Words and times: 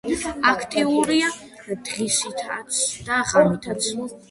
აქტიურია 0.51 1.27
დღისითაც 1.67 2.81
და 3.13 3.23
ღამითაც. 3.35 3.95